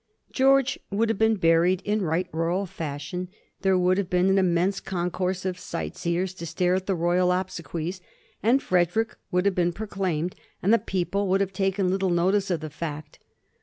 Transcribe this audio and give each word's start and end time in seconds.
George 0.31 0.79
would 0.89 1.09
have 1.09 1.19
been 1.19 1.35
buried 1.35 1.79
in 1.83 2.01
right 2.01 2.27
royal 2.31 2.65
fashion; 2.65 3.29
there 3.61 3.77
would 3.77 3.99
have 3.99 4.09
been 4.09 4.29
an 4.29 4.39
immense 4.39 4.79
concourse 4.79 5.45
of 5.45 5.59
sight 5.59 5.95
seers 5.95 6.33
to 6.33 6.47
stare 6.47 6.73
at 6.73 6.87
the 6.87 6.95
royal 6.95 7.31
obsequies; 7.31 8.01
and 8.41 8.63
Frederick 8.63 9.15
would 9.29 9.45
have 9.45 9.53
been 9.53 9.71
pro 9.71 9.85
claimed, 9.85 10.33
and 10.63 10.73
the 10.73 10.79
people 10.79 11.27
would 11.27 11.39
have 11.39 11.53
taken 11.53 11.91
little 11.91 12.09
notice 12.09 12.49
of 12.49 12.61
the 12.61 12.69
fact. 12.71 13.19